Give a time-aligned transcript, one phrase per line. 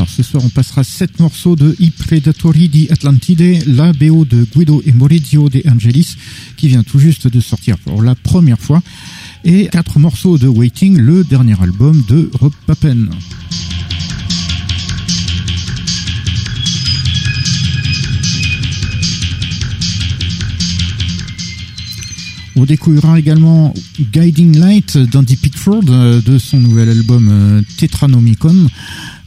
[0.00, 4.46] Alors ce soir, on passera sept morceaux de I Predatori di Atlantide, la BO de
[4.50, 6.16] Guido et Maurizio De Angelis,
[6.56, 8.80] qui vient tout juste de sortir pour la première fois,
[9.44, 13.10] et quatre morceaux de Waiting, le dernier album de Rob Papen.
[22.60, 28.66] On découvrira également Guiding Light d'Andy Pickford euh, de son nouvel album euh, Tetranomicon,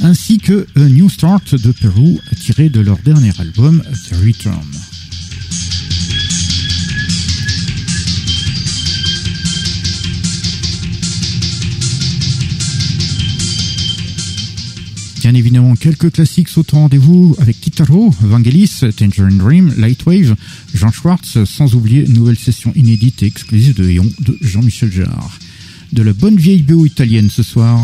[0.02, 4.92] ainsi que A New Start de Peru tiré de leur dernier album The Return.
[15.23, 20.36] Bien évidemment, quelques classiques sautent au rendez-vous avec Kitaro, Vangelis, Tangerine Dream, Lightwave,
[20.73, 25.39] Jean Schwartz, sans oublier une nouvelle session inédite et exclusive de de Jean-Michel Jarre.
[25.94, 27.80] De la bonne vieille BO italienne ce soir.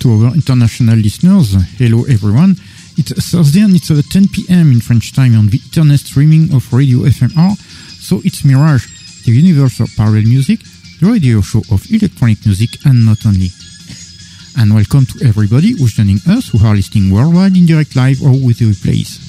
[0.00, 2.54] To our international listeners, hello everyone.
[3.00, 4.72] It's Thursday and it's uh, 10 p.m.
[4.72, 7.54] in French time on the internet streaming of Radio FMR.
[8.02, 10.58] So it's Mirage, the universal parallel music,
[10.98, 13.50] the radio show of electronic music and not only.
[14.58, 18.32] And welcome to everybody who's joining us who are listening worldwide in direct live or
[18.32, 19.22] with the replays.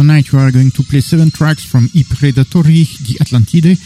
[0.00, 3.76] Tonight we are going to play seven tracks from I Predatori di Atlantide,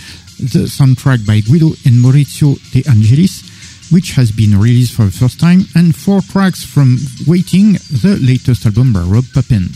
[0.52, 5.40] the soundtrack by Guido and Maurizio De Angelis, which has been released for the first
[5.40, 9.68] time, and four tracks from Waiting, the latest album by Rob Papin.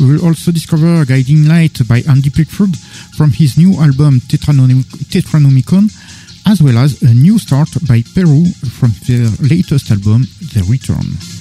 [0.00, 2.76] We will also discover Guiding Light by Andy Pickford
[3.16, 5.90] from his new album Tetranomicon,
[6.46, 8.44] as well as a new start by Peru
[8.78, 10.22] from their latest album
[10.52, 11.39] The Return.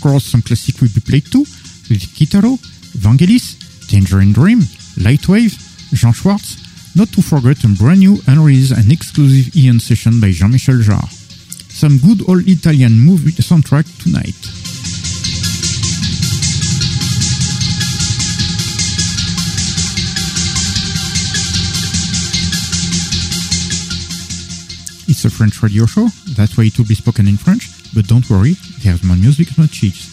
[0.00, 1.40] Of course, some classic will be played too,
[1.90, 2.56] with Kitaro,
[2.96, 3.52] Vangelis,
[3.86, 4.60] Tangerine Dream,
[4.96, 5.52] Lightwave,
[5.92, 6.56] Jean Schwartz,
[6.96, 11.06] not to forget a brand new unreleased and exclusive Ian session by Jean-Michel Jarre.
[11.70, 14.40] Some good old Italian movie soundtrack tonight.
[25.10, 28.28] It's a French radio show, that's why it will be spoken in French, but don't
[28.30, 30.09] worry, there's more music, not cheats.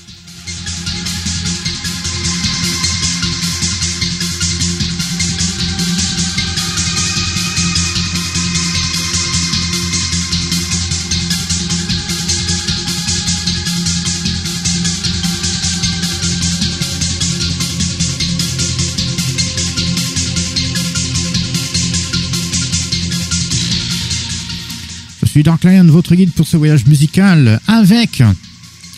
[25.38, 28.24] Suis Dark Lion, votre guide pour ce voyage musical avec.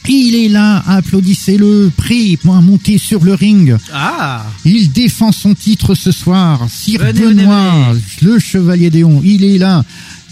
[0.07, 3.75] Il est là, applaudissez-le, prêt à monter sur le ring.
[3.93, 6.65] Ah Il défend son titre ce soir.
[6.69, 9.83] Sir Venez, venez, Benoît, le chevalier d'Éon, il est là.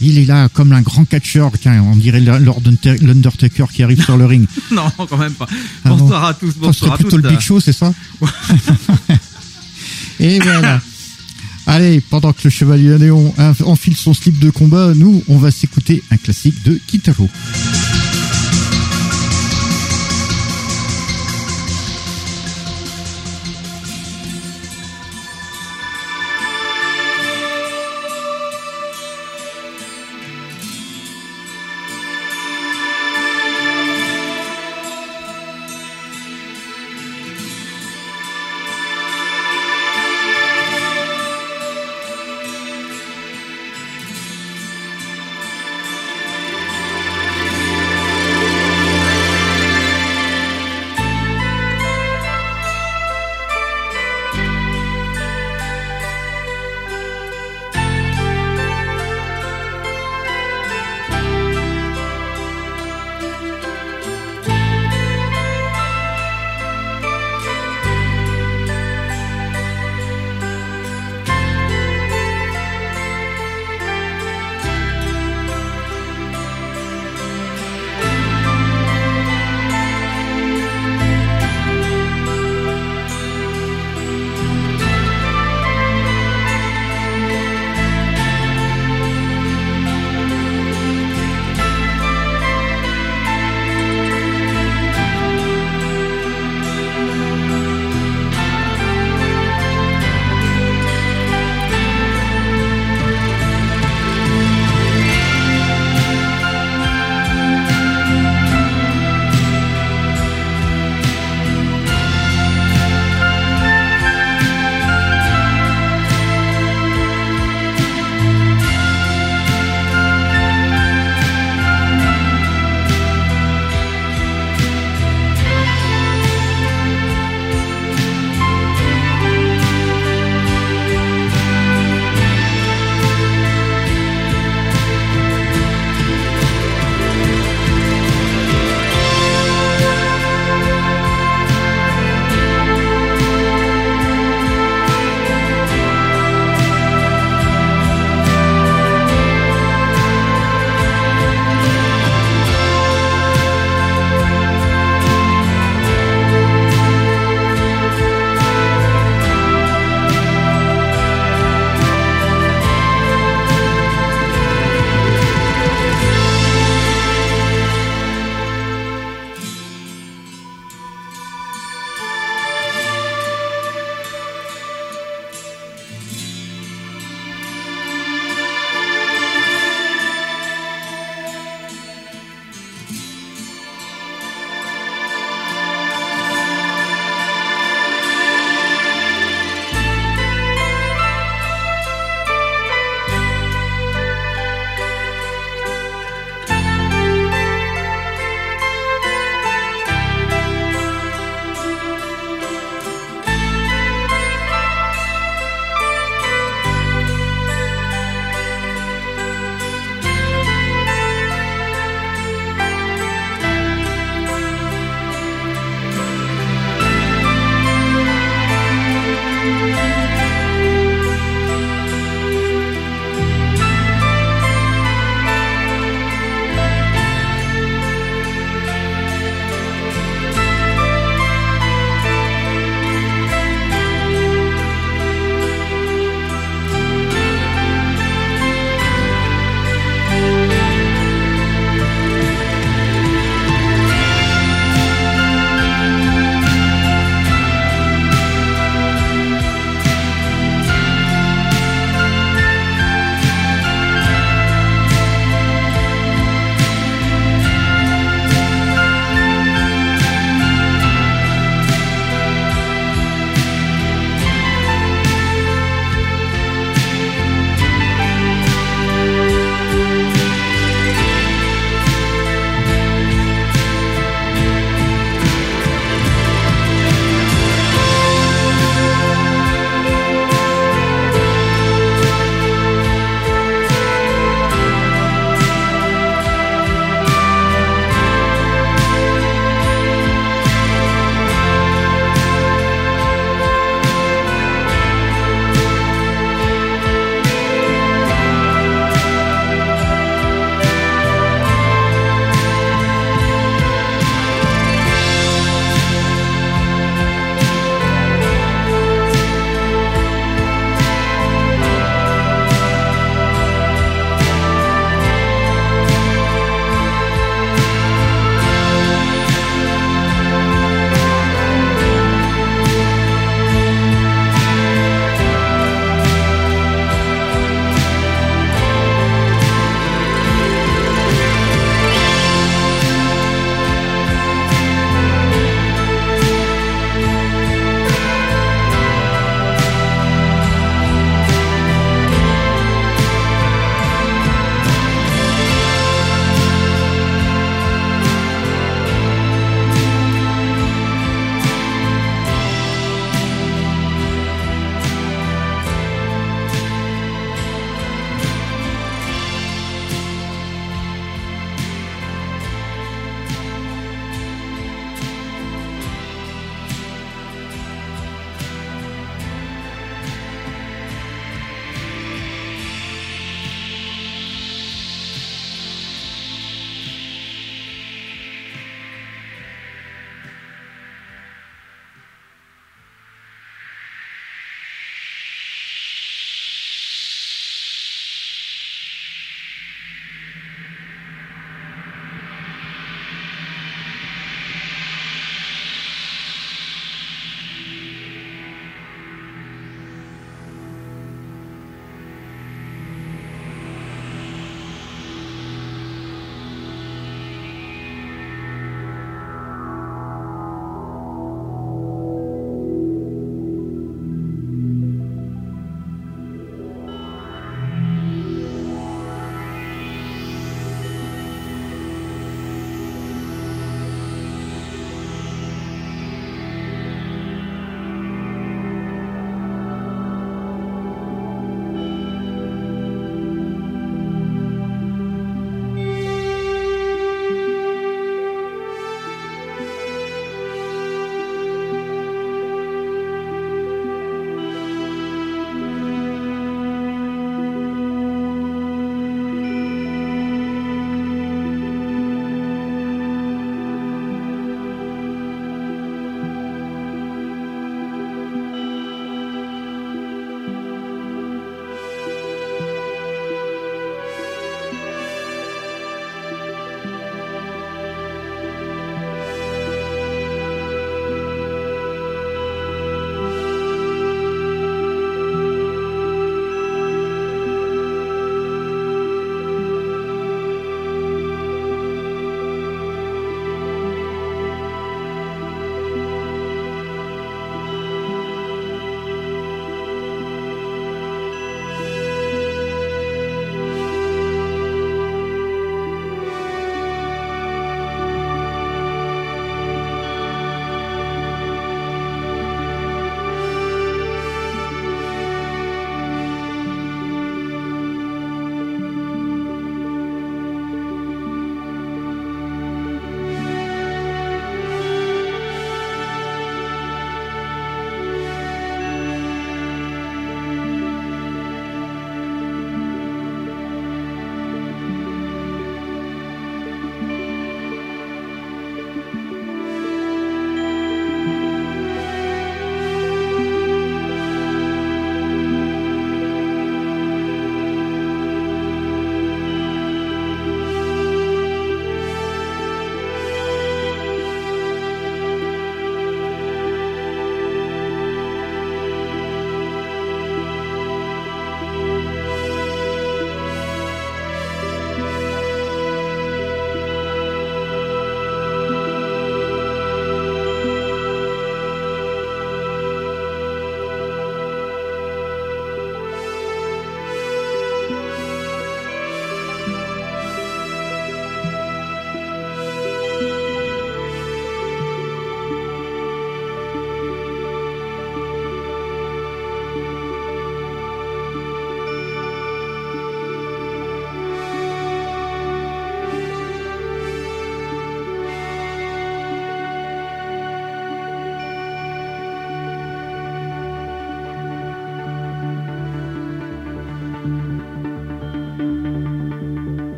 [0.00, 4.46] Il est là comme un grand catcheur, on dirait l'Undertaker qui arrive sur le ring.
[4.70, 5.48] non, quand même pas.
[5.84, 7.02] Ah bonsoir à tous, bonsoir à tous.
[7.02, 7.92] plutôt le Big Show, c'est ça
[10.20, 10.80] Et voilà.
[11.66, 13.34] Allez, pendant que le chevalier Néon
[13.64, 17.28] enfile son slip de combat, nous, on va s'écouter un classique de Kitaro.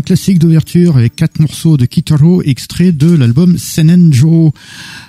[0.00, 4.52] Classique d'ouverture avec quatre morceaux de Kitaro extrait de l'album Senenjo,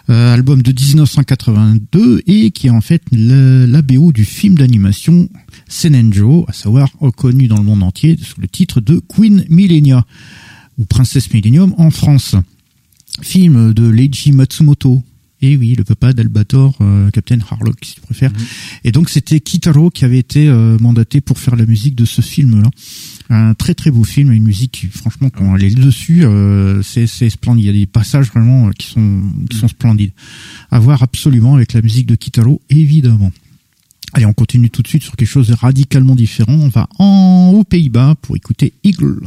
[0.10, 5.30] euh, album de 1982 et qui est en fait la BO du film d'animation
[5.68, 10.06] Senenjo, à savoir reconnu dans le monde entier sous le titre de Queen Millenia
[10.78, 12.36] ou Princesse Millennium en France.
[13.22, 15.04] Film de Leiji Matsumoto,
[15.42, 18.32] et oui, le papa d'Albator, euh, Captain Harlock, si tu préfères.
[18.32, 18.46] Mhm.
[18.84, 22.22] Et donc c'était Kitaro qui avait été euh, mandaté pour faire la musique de ce
[22.22, 22.70] film-là.
[23.30, 27.08] Un très très beau film, une musique qui, franchement, quand elle est dessus, euh, c'est
[27.08, 27.64] splendide.
[27.64, 30.12] Il y a des passages vraiment qui sont qui sont splendides.
[30.70, 33.32] À voir absolument avec la musique de Kitaro, évidemment.
[34.14, 36.54] Allez, on continue tout de suite sur quelque chose de radicalement différent.
[36.54, 39.22] On va en aux Pays-Bas pour écouter Eagle.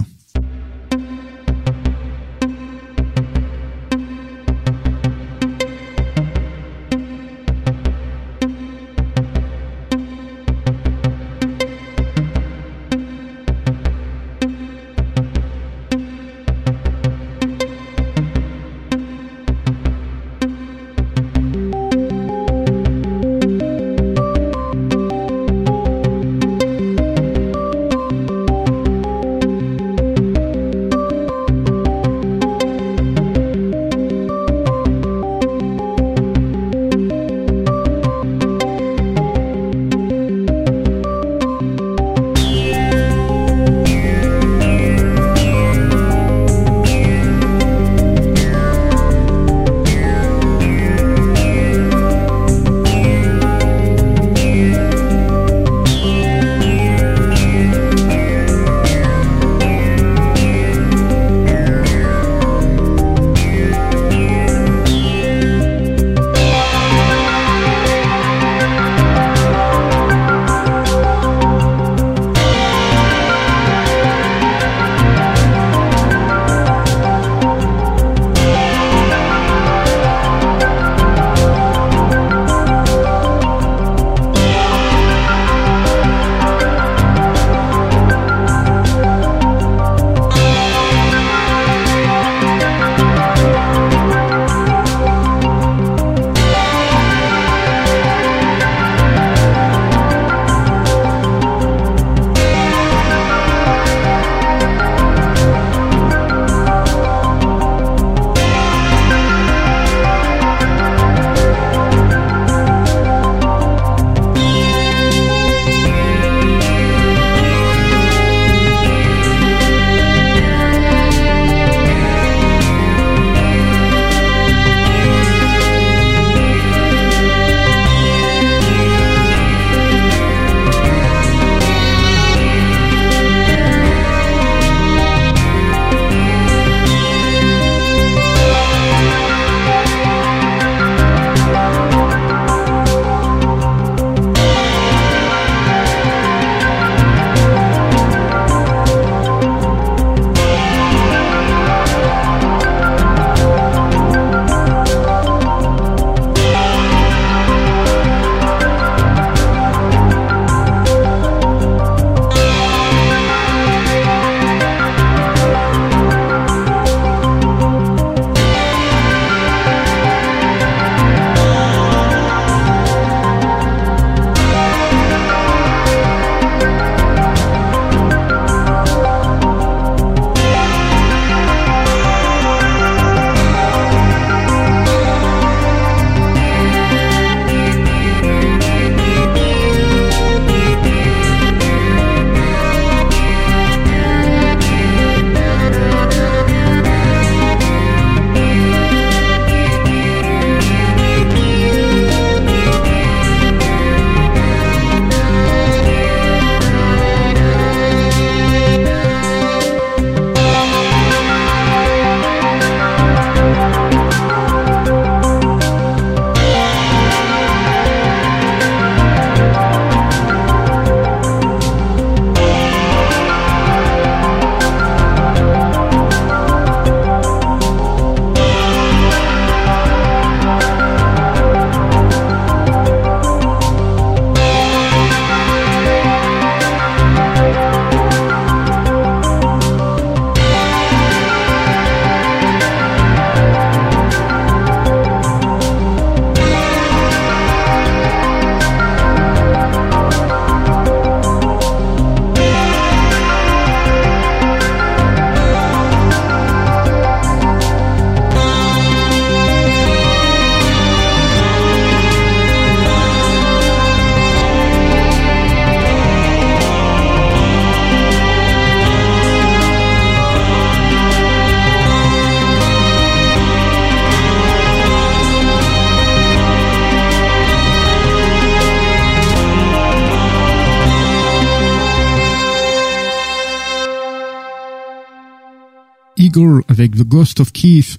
[286.85, 287.97] Avec The Ghost of Keith,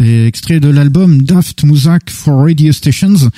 [0.00, 3.30] extrait de l'album Daft Muzak for Radio Stations.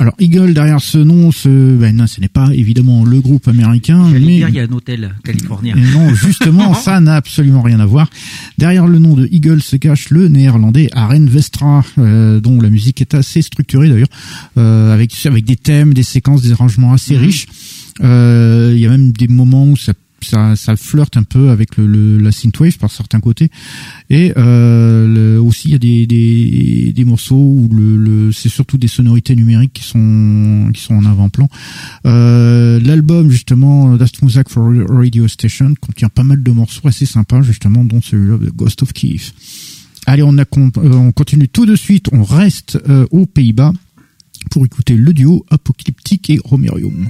[0.00, 4.08] Alors Eagle derrière ce nom, ce, ben non, ce n'est pas évidemment le groupe américain.
[4.12, 5.74] mais il y a un hôtel californien.
[5.74, 8.08] Non, justement, ça n'a absolument rien à voir.
[8.58, 13.00] Derrière le nom de Eagle se cache le néerlandais Aren Vestra, euh, dont la musique
[13.00, 14.08] est assez structurée d'ailleurs,
[14.56, 17.20] euh, avec avec des thèmes, des séquences, des arrangements assez mhm.
[17.20, 17.46] riches.
[18.04, 21.76] Euh, il y a même des moments où ça ça, ça flirte un peu avec
[21.76, 23.50] le, le, la synthwave par certains côtés.
[24.10, 28.78] Et euh, aussi il y a des, des, des morceaux où le, le c'est surtout
[28.78, 31.48] des sonorités numériques qui sont qui sont en avant-plan.
[32.06, 37.42] Euh, l'album justement Dust Music for Radio Station contient pas mal de morceaux assez sympas
[37.42, 39.34] justement dont celui-là de Ghost of Keith.
[40.06, 42.06] Allez on, a, euh, on continue tout de suite.
[42.12, 43.72] On reste euh, aux Pays-Bas
[44.50, 47.08] pour écouter le duo Apocalyptique et Romerium.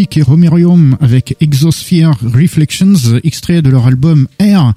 [0.00, 4.72] Apocalyptic et Romerium avec Exosphere Reflections, extrait de leur album Air,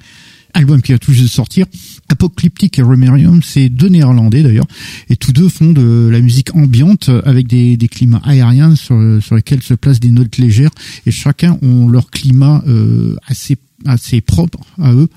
[0.52, 1.64] album qui a tout juste de sortir.
[2.10, 4.66] Apocalyptic et Romerium, c'est deux néerlandais d'ailleurs,
[5.08, 8.98] et tous deux font de la musique ambiante avec des, climats aériens sur,
[9.34, 10.72] lesquels se placent des notes légères,
[11.06, 13.56] et chacun ont leur climat euh, assez
[13.86, 15.08] assez propre à eux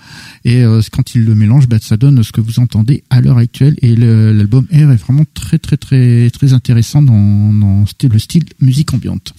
[0.44, 3.38] et euh, quand ils le mélangent bah, ça donne ce que vous entendez à l'heure
[3.38, 8.94] actuelle et l'album Air est vraiment très très très très intéressant dans le style musique
[8.94, 9.34] ambiante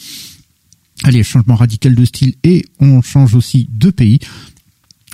[1.09, 4.21] allez changement radical de style et on change aussi de pays.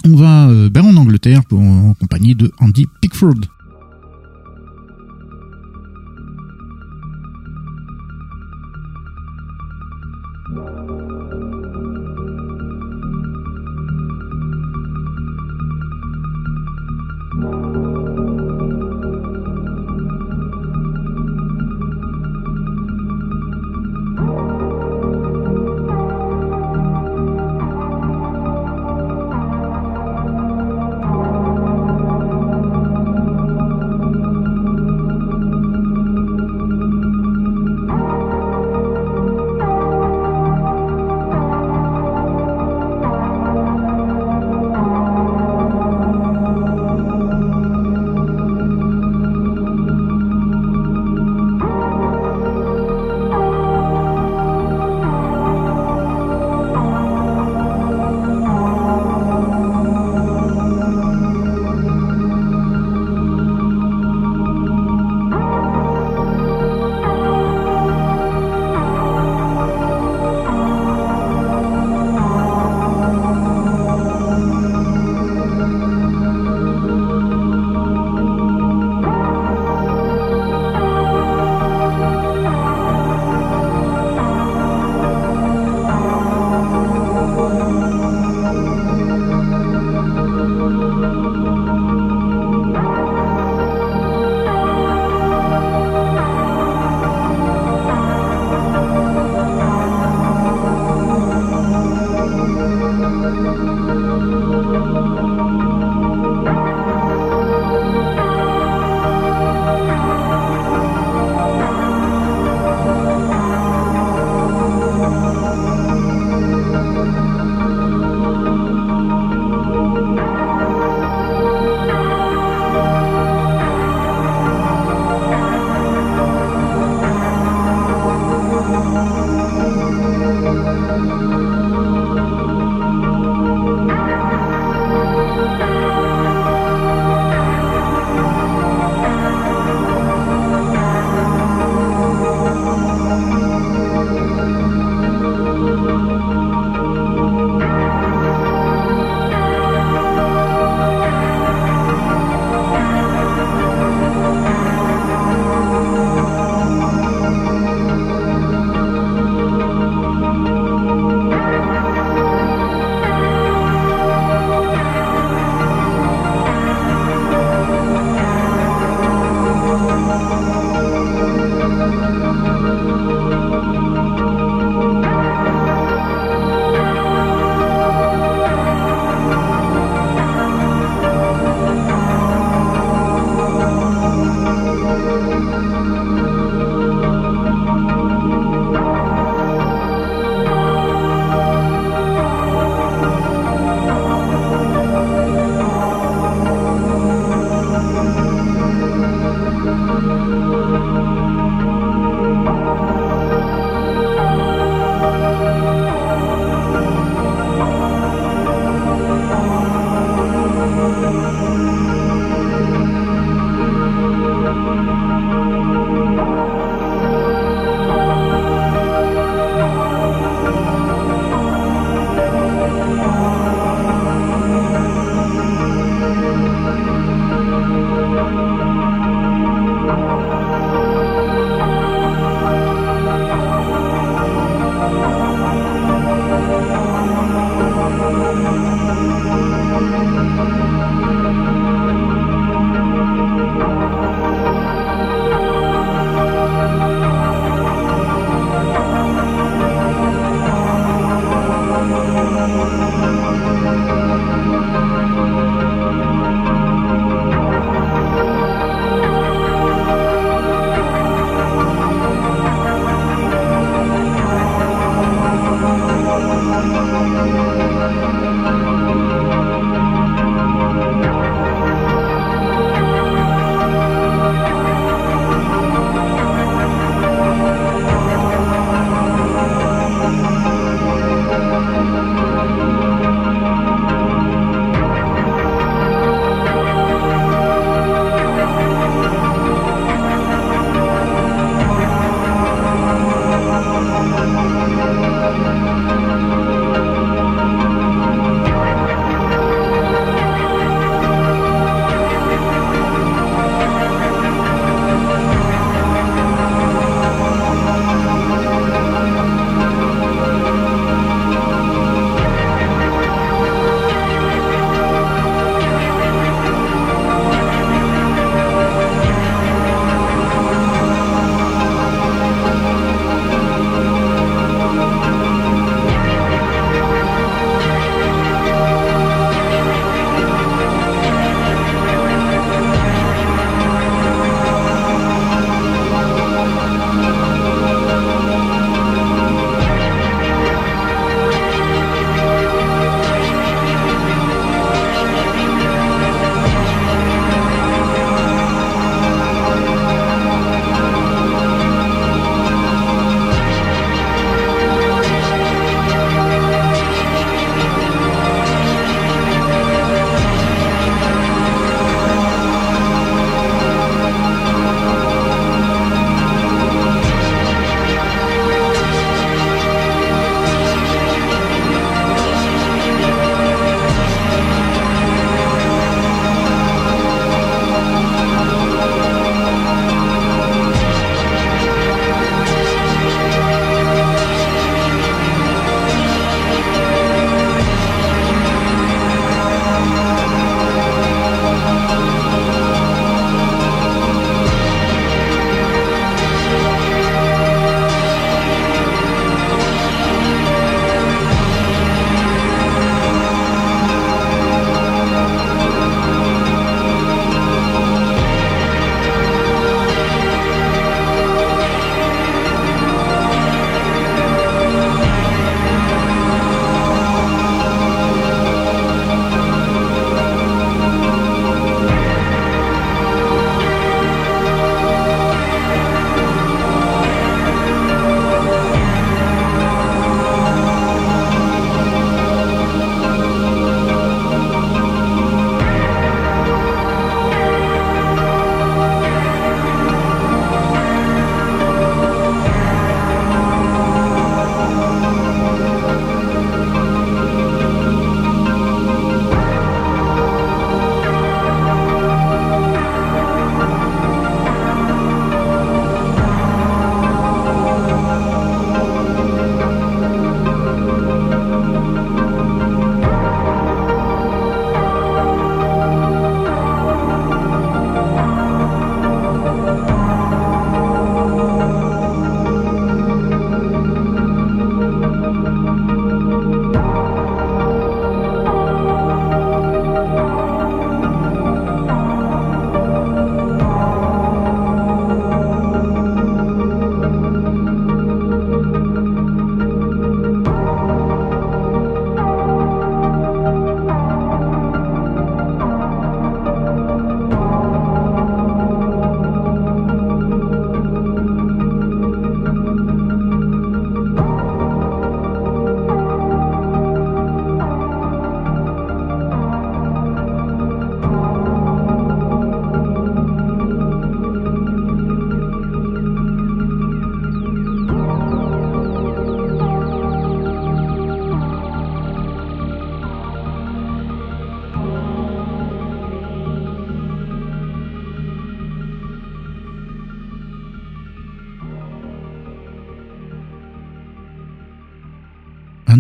[0.05, 3.41] On va euh, ben, en Angleterre en compagnie de Andy Pickford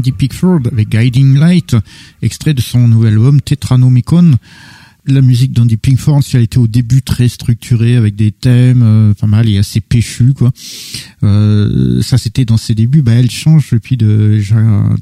[0.05, 1.74] Andy Pickford avec Guiding Light,
[2.20, 4.36] extrait de son nouvel album Tetranomicon
[5.07, 9.14] la musique d'Andy Pinkford, si elle était au début très structurée avec des thèmes euh,
[9.14, 10.50] pas mal et assez péchus quoi.
[11.22, 13.02] Euh, ça c'était dans ses débuts.
[13.02, 14.40] Bah elle change depuis de,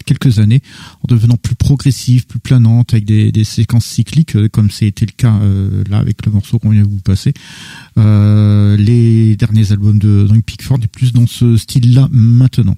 [0.05, 0.61] quelques années
[1.03, 5.35] en devenant plus progressive, plus planante avec des, séquences cycliques euh, comme c'était le cas
[5.43, 7.33] euh, là avec le morceau qu'on vient de vous passer.
[7.97, 12.77] les derniers albums de Andy Pinkford est plus dans ce style-là maintenant.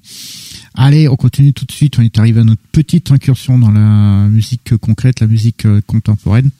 [0.74, 1.98] Allez, on continue tout de suite.
[1.98, 6.50] On est arrivé à notre petite incursion dans la musique concrète, la musique contemporaine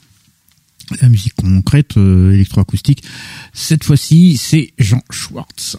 [1.01, 3.03] la musique concrète euh, électroacoustique.
[3.53, 5.77] Cette fois-ci, c'est Jean Schwartz.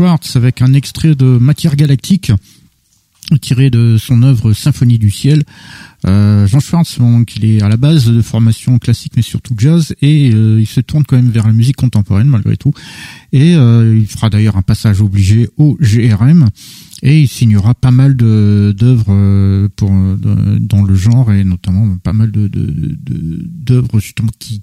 [0.00, 2.32] Schwartz avec un extrait de Matière galactique
[3.42, 5.44] tiré de son œuvre Symphonie du ciel.
[6.06, 9.94] Euh, Jean Schwartz, donc, il est à la base de formation classique mais surtout jazz
[10.00, 12.72] et euh, il se tourne quand même vers la musique contemporaine malgré tout.
[13.34, 16.48] Et euh, il fera d'ailleurs un passage obligé au GRM
[17.02, 24.00] et il signera pas mal d'œuvres dans le genre et notamment pas mal d'œuvres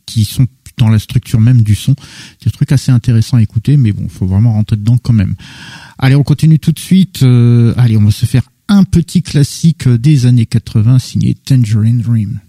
[0.08, 1.96] qui sont dans la structure même du son.
[2.40, 5.36] C'est un truc assez intéressant à écouter, mais bon, faut vraiment rentrer dedans quand même.
[5.98, 7.24] Allez, on continue tout de suite.
[7.24, 12.40] Euh, allez, on va se faire un petit classique des années 80 signé Tangerine Dream.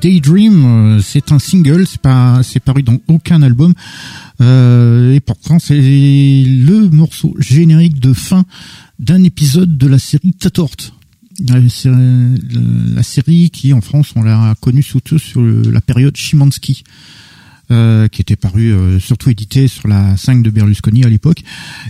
[0.00, 0.64] Daydream.
[0.64, 3.74] Euh, c'est un single, c'est pas, c'est paru dans aucun album.
[4.40, 8.44] Euh, et pourtant, c'est le morceau générique de fin
[8.98, 10.76] d'un épisode de la série Tatort.
[11.48, 16.84] La, série qui, en France, on l'a connue surtout sur la période Chimansky.
[17.70, 21.40] Euh, qui était paru euh, surtout édité sur la 5 de Berlusconi à l'époque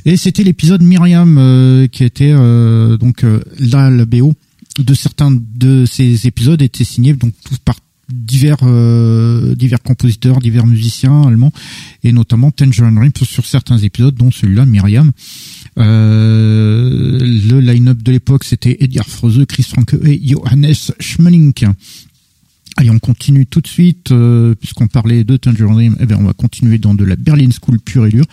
[0.04, 3.24] et c'était l'épisode Myriam euh, qui était donc
[3.58, 4.34] là la BO
[4.78, 7.76] de certains de ces épisodes étaient signés donc tous par
[8.12, 8.58] divers
[9.56, 11.52] divers compositeurs, divers musiciens allemands
[12.04, 15.12] et notamment Tangerine Dream sur certains épisodes dont celui-là Myriam.
[15.76, 21.52] le line-up de l'époque c'était Edgar Froese, Chris Franke et Johannes Schmeling.
[22.76, 26.24] Allez, on continue tout de suite, euh, puisqu'on parlait de Tangerine Dream, eh bien, on
[26.24, 28.24] va continuer dans de la Berlin School pure et dure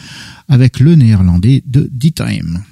[0.47, 1.89] avec le néerlandais de.
[1.91, 2.63] D-Time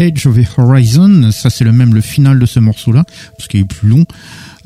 [0.00, 1.30] Edge of the Horizon.
[1.30, 3.04] Ça, c'est le même, le final de ce morceau-là,
[3.36, 4.04] parce qu'il est plus long.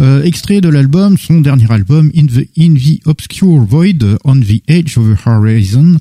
[0.00, 5.06] Euh, extrait de l'album, son dernier album, In the, Obscure Void, On the Edge of
[5.06, 5.98] the Horizon.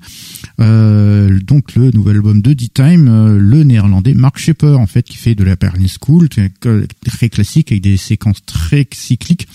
[0.60, 5.18] Euh, donc le nouvel album de D-Time, euh, le néerlandais Mark Shepper, en fait, qui
[5.18, 9.48] fait de la Berlin School, très classique, avec des séquences très cycliques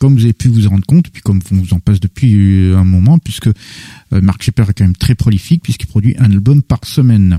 [0.00, 2.72] comme vous avez pu vous en rendre compte, puis comme on vous en passe depuis
[2.74, 6.62] un moment, puisque euh, Mark Shepper est quand même très prolifique, puisqu'il produit un album
[6.62, 7.38] par semaine.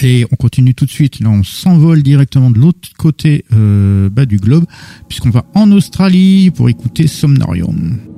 [0.00, 1.20] Et on continue tout de suite.
[1.20, 4.64] Là, on s'envole directement de l'autre côté euh, bas du globe,
[5.08, 8.11] puisqu'on va en Australie pour écouter Somnarium.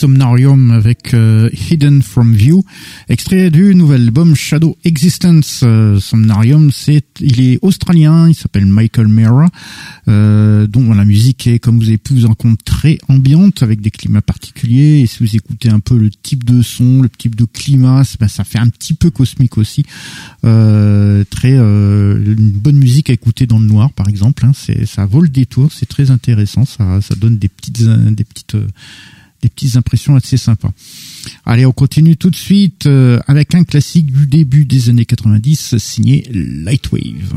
[0.00, 2.64] Somnarium avec euh, Hidden from View,
[3.10, 5.60] extrait du nouvel album Shadow Existence.
[5.62, 9.50] Euh, Somnarium, c'est, il est australien, il s'appelle Michael Mera,
[10.08, 13.82] euh, dont la musique est, comme vous avez pu vous en compte, très ambiante avec
[13.82, 15.00] des climats particuliers.
[15.00, 18.28] Et si vous écoutez un peu le type de son, le type de climat, ben,
[18.28, 19.84] ça fait un petit peu cosmique aussi.
[20.46, 24.46] Euh, très, une bonne musique à écouter dans le noir, par exemple.
[24.46, 26.64] Hein, c'est, ça vaut le détour, c'est très intéressant.
[26.64, 28.56] Ça, ça donne des petites, des petites
[29.42, 30.72] des petites impressions assez sympas.
[31.44, 35.78] Allez, on continue tout de suite euh, avec un classique du début des années 90
[35.78, 37.34] signé Lightwave.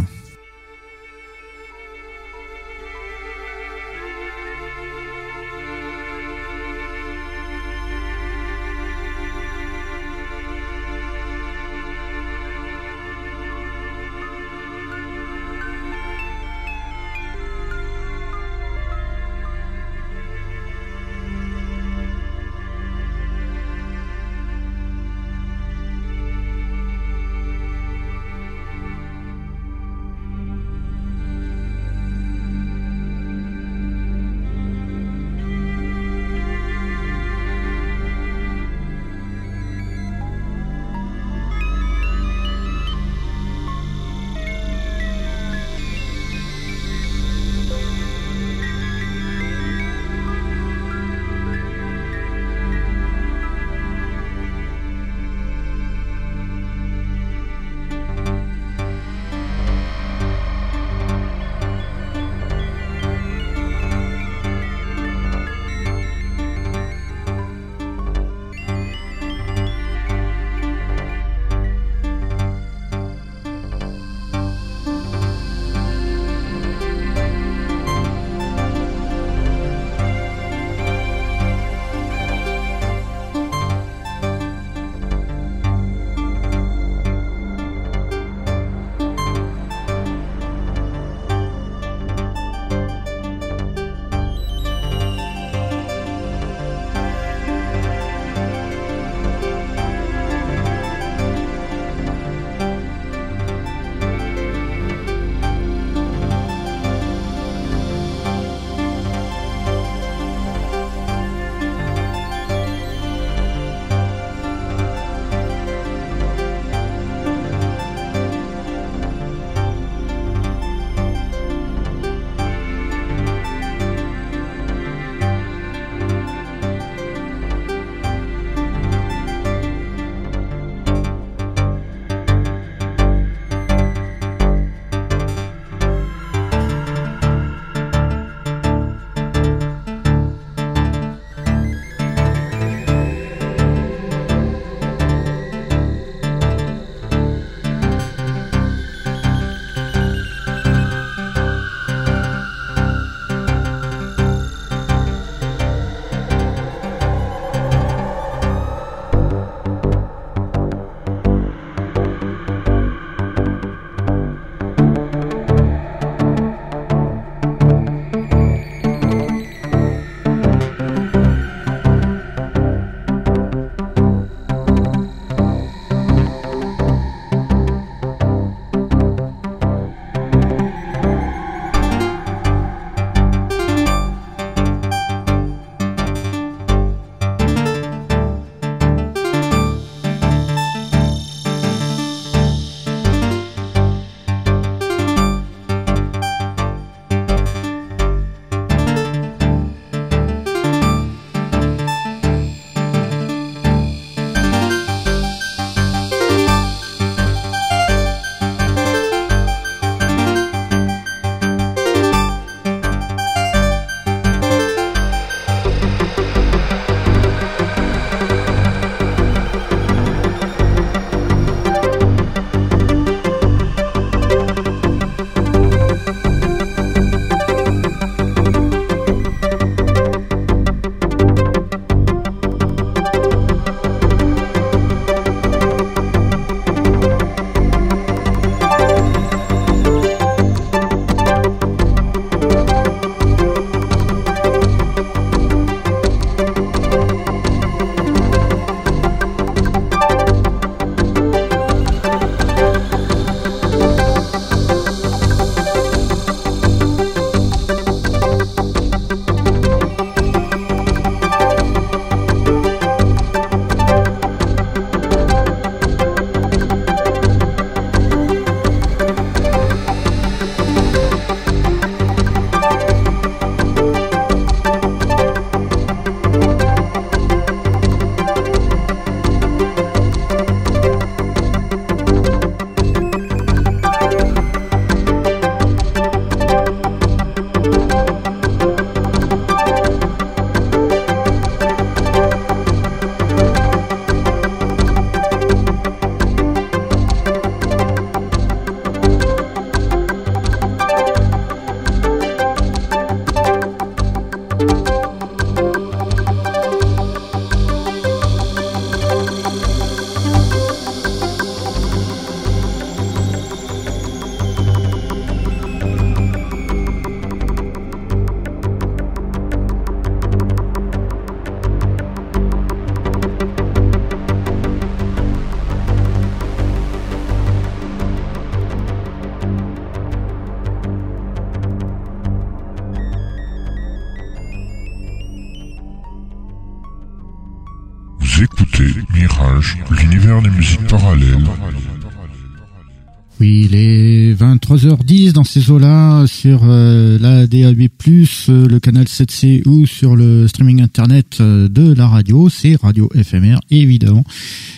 [344.84, 350.46] 22h10 dans ces eaux-là sur euh, la DAB+, euh, le canal 7C ou sur le
[350.50, 354.26] streaming internet euh, de la radio, c'est Radio FMR évidemment.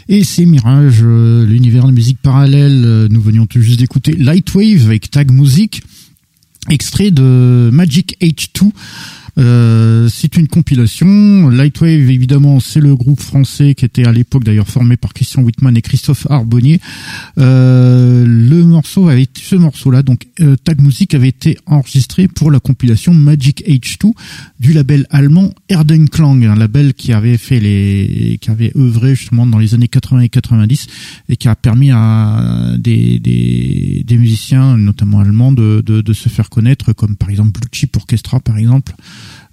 [0.08, 3.08] Et c'est Mirage, l'univers de musique parallèle.
[3.10, 5.82] Nous venions tout juste d'écouter Lightwave avec Tag Music,
[6.70, 8.70] extrait de Magic H2.
[9.38, 11.50] Euh, c'est une compilation.
[11.50, 15.76] Lightwave, évidemment, c'est le groupe français qui était à l'époque d'ailleurs formé par Christian Whitman
[15.76, 16.80] et Christophe Arbonnier.
[17.38, 22.60] Euh, le morceau avait ce morceau-là, donc euh, Tag Music avait été enregistré pour la
[22.60, 24.14] compilation Magic H2
[24.60, 29.60] du label allemand Erdenklang, un label qui avait fait les, qui avait œuvré justement dans
[29.60, 30.88] les années 80 et 90
[31.30, 36.30] et qui a permis à des, des, des musiciens, notamment allemands, de, de, de se
[36.30, 38.94] faire connaître, comme par exemple Blue Chip Orchestra, par exemple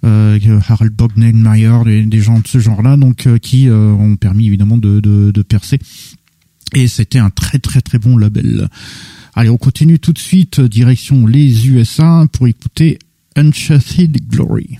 [0.03, 4.47] euh, Harald Bognenmeyer, des, des gens de ce genre-là, donc euh, qui euh, ont permis
[4.47, 5.79] évidemment de, de, de percer.
[6.75, 8.67] Et c'était un très très très bon label.
[9.35, 12.99] Allez, on continue tout de suite direction les USA pour écouter
[13.35, 14.77] Uncharted Glory.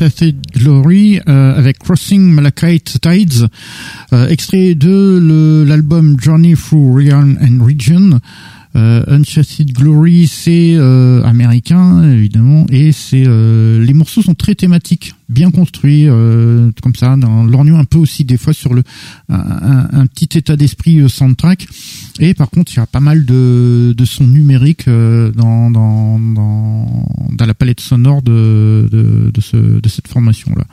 [0.00, 3.48] Uncharted Glory avec Crossing Malachite Tides,
[4.28, 8.20] extrait de l'album Journey Through Realm and Region.
[8.78, 9.22] Euh,
[9.72, 16.08] Glory, c'est euh, américain évidemment, et c'est euh, les morceaux sont très thématiques, bien construits,
[16.08, 18.82] euh, comme ça, dans un peu aussi des fois sur le
[19.28, 21.66] un, petit état d'esprit soundtrack.
[22.20, 27.46] Et par contre, il y a pas mal de, de sons numériques dans, dans, dans,
[27.46, 30.64] la palette sonore de, de, de, ce, de cette formation là.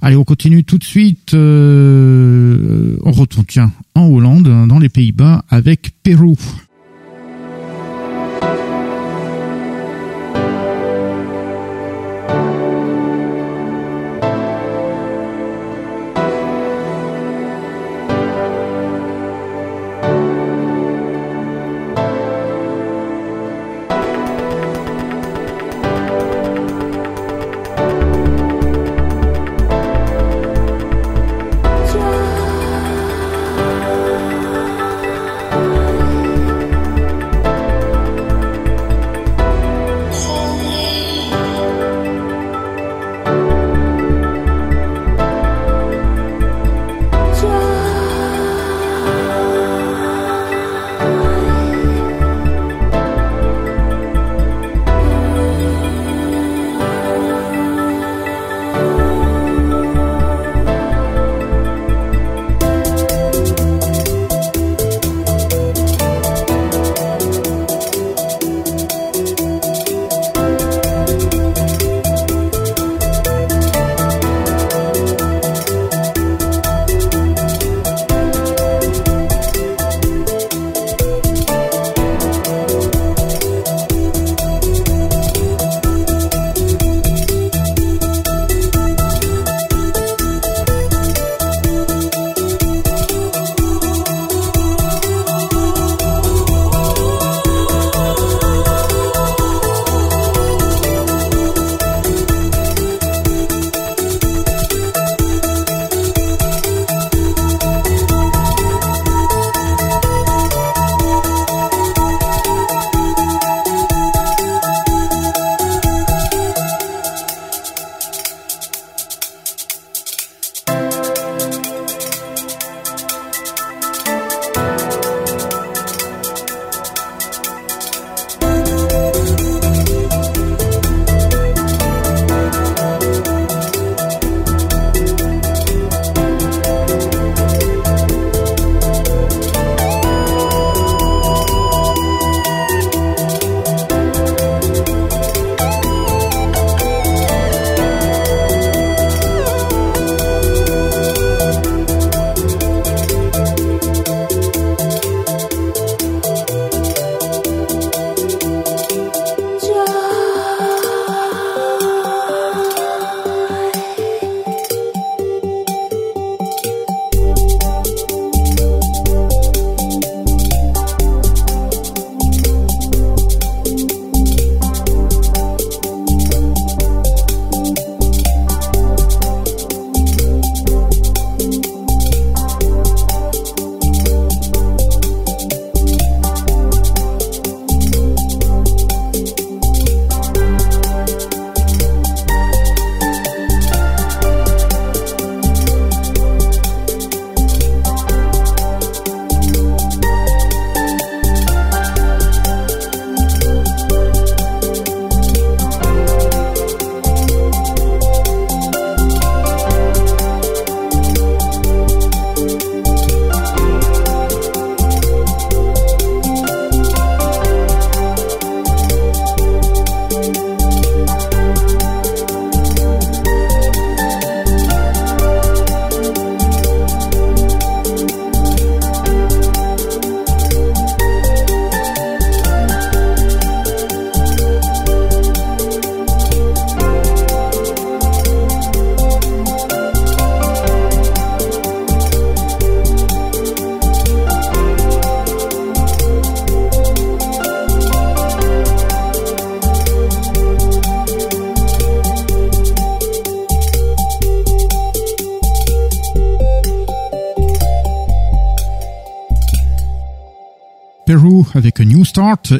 [0.00, 1.34] Allez, on continue tout de suite.
[1.34, 6.36] on retourne tiens en Hollande, dans les Pays-Bas, avec Pérou.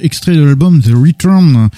[0.00, 1.68] Extrait de l'album The Return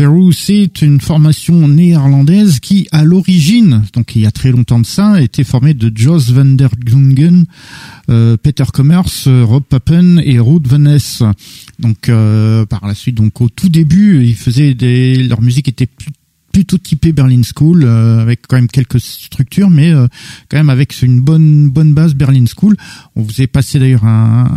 [0.00, 4.86] Peru, c'est une formation néerlandaise qui, à l'origine, donc il y a très longtemps de
[4.86, 7.44] ça, était formée de Jos van der Glungen,
[8.08, 11.22] euh, Peter Commerce, Rob Pappen et Ruud Van Ness.
[11.78, 14.74] Donc euh, par la suite, donc au tout début, ils faisaient
[15.28, 16.12] leur musique était plus
[16.52, 20.06] plutôt typé Berlin School euh, avec quand même quelques structures mais euh,
[20.48, 22.76] quand même avec une bonne bonne base Berlin School.
[23.16, 24.50] On vous est passé d'ailleurs un,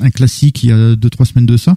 [0.00, 1.76] un, classique il y a deux trois semaines de ça.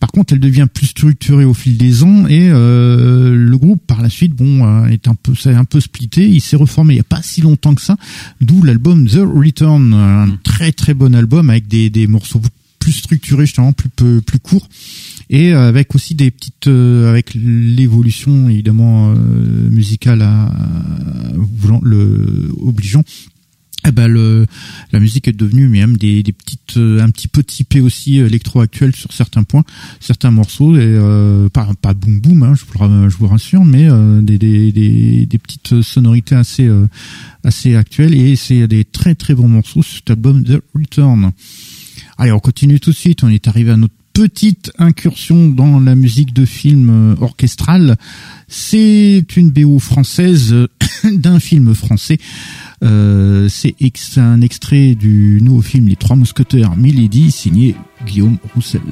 [0.00, 4.02] Par contre elle devient plus structurée au fil des ans et euh, le groupe par
[4.02, 6.28] la suite bon est un peu c'est un peu splitté.
[6.28, 7.96] Il s'est reformé il y a pas si longtemps que ça
[8.40, 10.38] d'où l'album The Return un mm.
[10.44, 12.40] très très bon album avec des, des morceaux
[12.78, 13.90] plus structurés justement plus
[14.22, 14.68] plus courts
[15.32, 19.14] et euh, avec aussi des petites euh, avec l'évolution évidemment euh,
[19.70, 20.52] musicale à,
[21.34, 23.02] voulant le obligeant
[23.84, 24.46] eh ben le,
[24.92, 28.94] la musique est devenue même des, des petites un petit peu typé aussi électro actuel
[28.94, 29.64] sur certains points
[29.98, 34.38] certains morceaux et euh, pas pas boom boom hein, je, vous, rassure mais euh, des,
[34.38, 36.86] des, des, des, petites sonorités assez euh,
[37.42, 41.32] assez actuelles et c'est des très très bons morceaux cet album The Return.
[42.18, 45.94] Allez on continue tout de suite on est arrivé à notre petite incursion dans la
[45.94, 47.96] musique de film euh, orchestral.
[48.48, 50.54] C'est une BO française
[51.04, 52.18] d'un film français.
[52.82, 53.74] Euh, c'est
[54.16, 57.74] un extrait du nouveau film Les Trois Mousquetaires Milady, signé
[58.06, 58.82] Guillaume Roussel.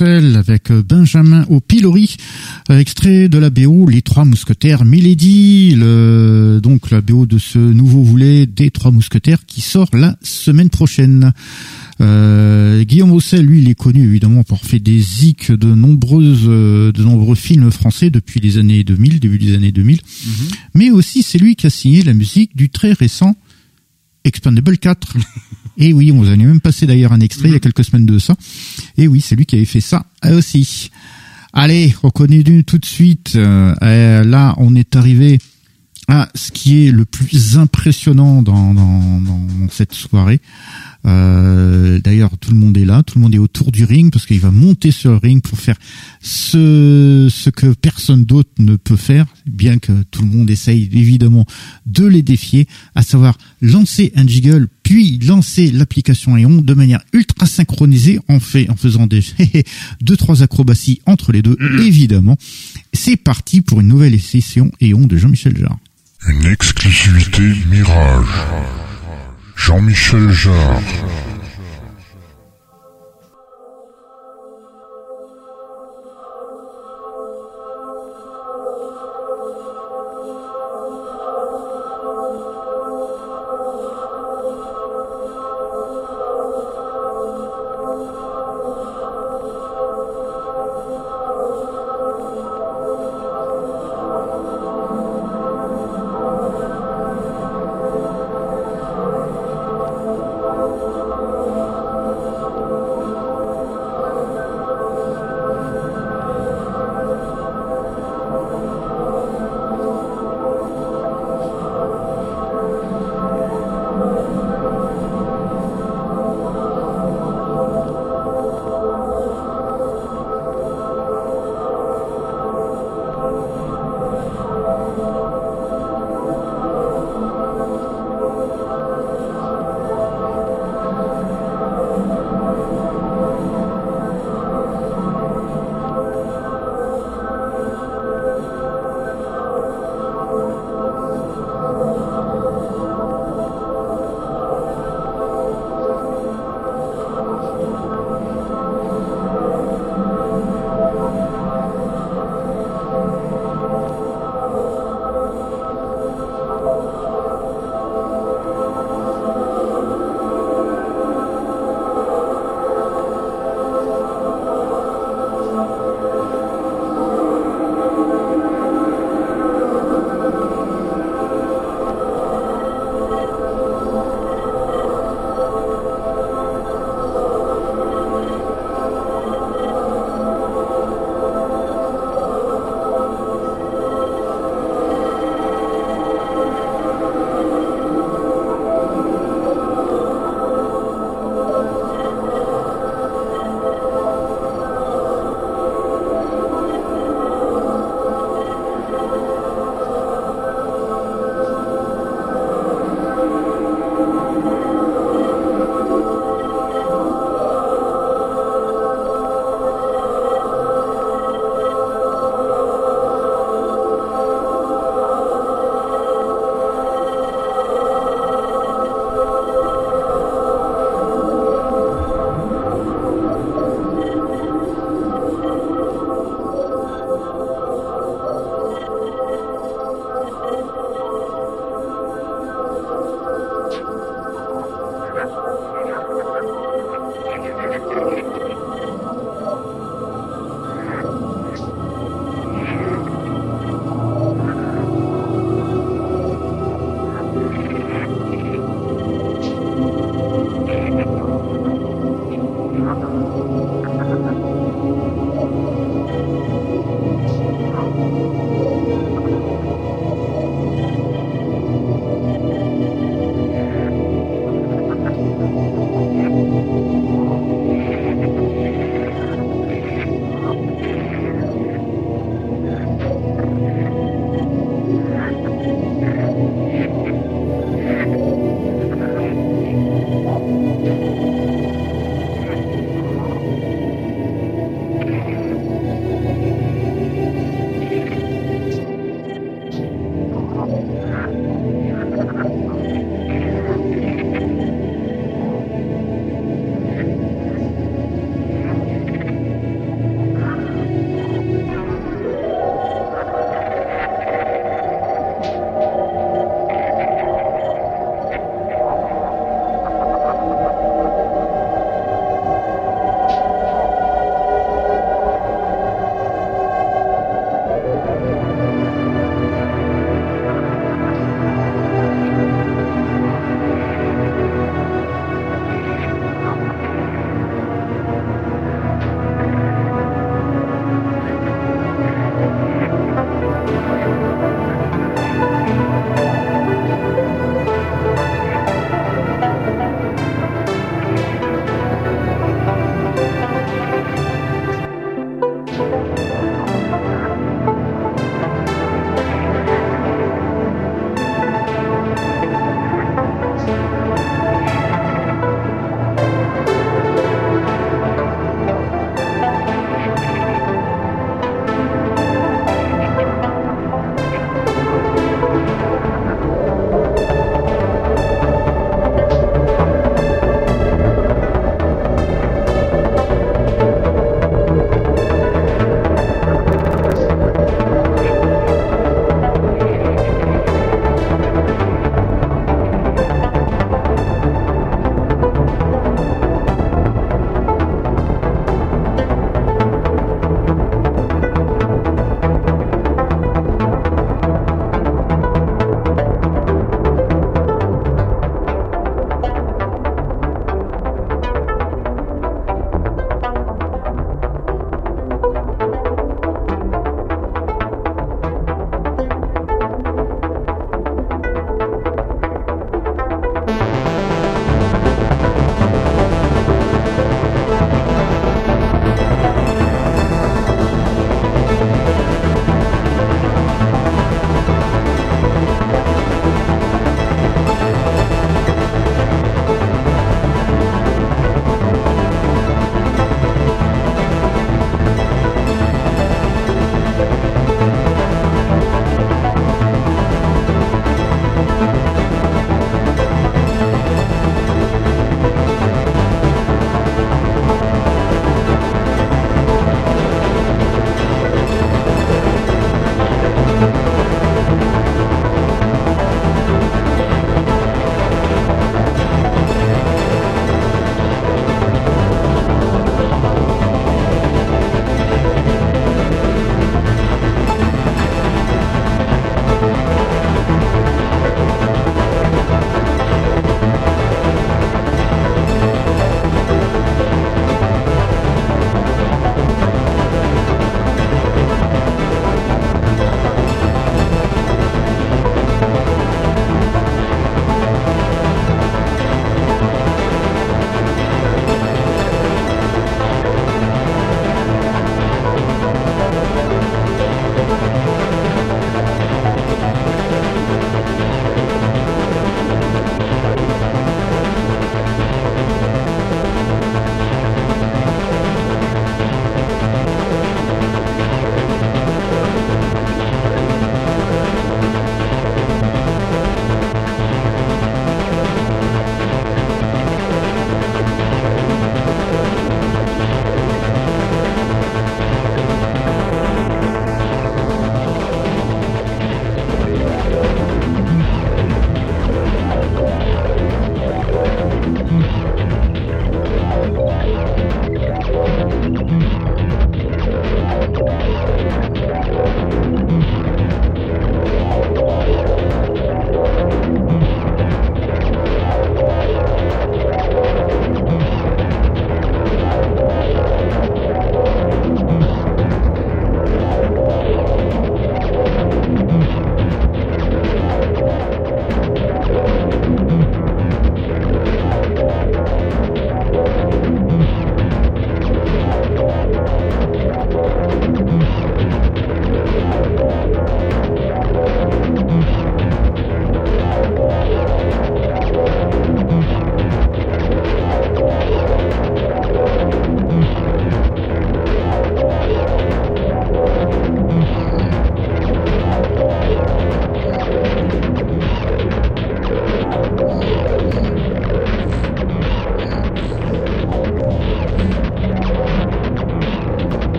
[0.00, 2.16] Avec euh, Benjamin au pilori,
[2.70, 7.58] euh, extrait de la BO Les Trois Mousquetaires Milady, le, donc la BO de ce
[7.58, 11.32] nouveau volet des Trois Mousquetaires qui sort la semaine prochaine.
[12.00, 17.02] Euh, Guillaume Roussel, lui, il est connu évidemment pour faire des zik de nombreuses, de
[17.02, 19.98] nombreux films français depuis les années 2000, début des années 2000.
[19.98, 20.32] Mhm.
[20.74, 23.36] Mais aussi, c'est lui qui a signé la musique du très récent
[24.24, 25.16] Expandable 4.
[25.76, 28.06] Et oui, on vous a même passé d'ailleurs un extrait il y a quelques semaines
[28.06, 28.36] de ça.
[28.96, 30.90] Et oui, c'est lui qui avait fait ça aussi.
[31.52, 33.32] Allez, on connaît tout de suite.
[33.36, 35.38] Euh, là, on est arrivé
[36.06, 38.74] à ce qui est le plus impressionnant dans
[39.70, 40.40] cette soirée.
[41.06, 44.26] Euh, D'ailleurs, tout le monde est là, tout le monde est autour du ring parce
[44.26, 45.76] qu'il va monter sur le ring pour faire
[46.20, 51.46] ce, ce que personne d'autre ne peut faire, bien que tout le monde essaye évidemment
[51.86, 57.46] de les défier, à savoir lancer un jiggle puis lancer l'application Eon de manière ultra
[57.46, 59.22] synchronisée en fait en faisant des
[60.02, 62.36] deux trois acrobaties entre les deux évidemment.
[62.92, 65.78] C'est parti pour une nouvelle session Eon de Jean-Michel Jarre.
[66.28, 68.26] Une exclusivité Mirage.
[69.56, 71.33] Jean-Michel Jarre.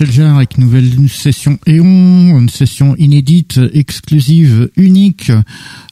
[0.00, 5.30] Jean-Michel Jarre avec une nouvelle session Éon, une session inédite, exclusive, unique,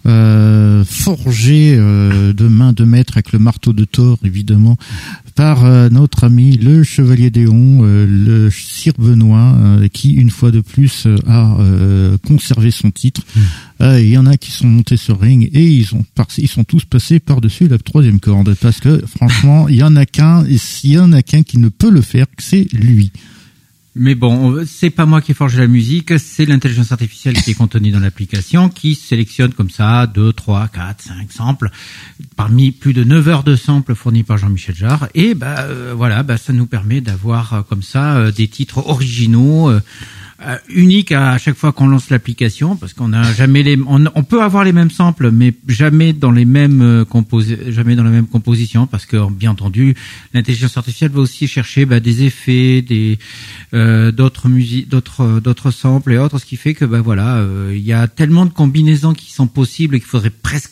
[0.07, 4.79] euh, forgée euh, de main de maître avec le marteau de Thor, évidemment,
[5.35, 9.55] par euh, notre ami le Chevalier d'Éon, le Sire Benoît,
[9.93, 11.59] qui une fois de plus a
[12.27, 13.21] conservé son titre.
[13.37, 13.41] Mm.
[13.99, 16.05] Il y en a qui sont montés sur ring et ils ont
[16.39, 20.07] ils sont tous passés par-dessus la troisième corde parce que franchement, il y en a
[20.07, 23.13] qu'un, il y en a qu'un qui ne peut le faire, c'est lui.
[23.99, 27.91] Mais bon, c'est pas moi qui forge la musique, c'est l'intelligence artificielle qui est contenue
[27.91, 31.71] dans l'application qui sélectionne comme ça 2, 3, 4, 5 samples.
[32.37, 35.09] Parmi plus de 9 heures de samples fournis par Jean-Michel Jarre.
[35.15, 38.87] Et bah euh, voilà, bah ça nous permet d'avoir euh, comme ça euh, des titres
[38.87, 39.81] originaux euh,
[40.69, 44.63] unique à chaque fois qu'on lance l'application parce qu'on a jamais les on, peut avoir
[44.63, 47.05] les mêmes samples mais jamais dans les mêmes euh,
[47.71, 49.97] jamais dans la même composition parce que bien entendu
[50.35, 53.19] l'intelligence artificielle va aussi chercher bah, des effets des
[53.75, 57.83] euh, d'autres musiques d'autres d'autres samples et autres ce qui fait que bah voilà il
[57.83, 60.71] y a tellement de combinaisons qui sont possibles qu'il faudrait presque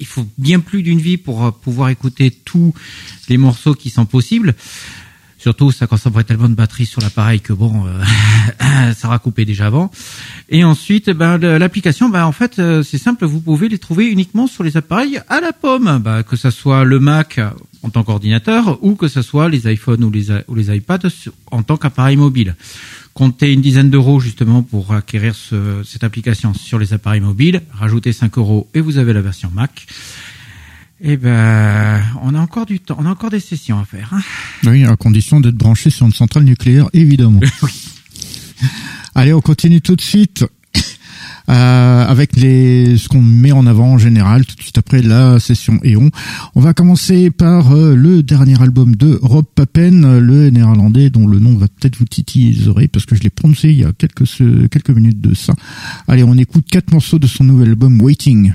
[0.00, 2.74] il faut bien plus d'une vie pour pouvoir écouter tous
[3.28, 4.54] les morceaux qui sont possibles.
[5.42, 8.04] Surtout, ça consommerait tellement de batterie sur l'appareil que bon, euh,
[8.60, 9.90] ça sera coupé déjà avant.
[10.48, 14.46] Et ensuite, ben, l'application, ben, en fait, euh, c'est simple, vous pouvez les trouver uniquement
[14.46, 17.40] sur les appareils à la pomme, ben, que ce soit le Mac
[17.82, 21.08] en tant qu'ordinateur ou que ce soit les iPhones ou les, iPads
[21.50, 22.54] en tant qu'appareil mobile.
[23.12, 28.12] Comptez une dizaine d'euros justement pour acquérir ce, cette application sur les appareils mobiles, rajoutez
[28.12, 29.88] 5 euros et vous avez la version Mac.
[31.04, 34.08] Eh ben, on a encore du temps, on a encore des sessions à faire.
[34.12, 34.20] Hein.
[34.64, 37.40] oui, à condition d'être branché sur une centrale nucléaire, évidemment.
[39.16, 40.44] Allez, on continue tout de suite.
[41.48, 45.40] Euh, avec les ce qu'on met en avant en général tout de suite après la
[45.40, 46.08] session Eon.
[46.54, 51.40] On va commencer par euh, le dernier album de Rob Papen, le néerlandais dont le
[51.40, 53.92] nom va peut-être vous titiller les oreilles parce que je l'ai prononcé il y a
[53.92, 54.28] quelques
[54.70, 55.54] quelques minutes de ça.
[56.06, 58.52] Allez, on écoute quatre morceaux de son nouvel album Waiting.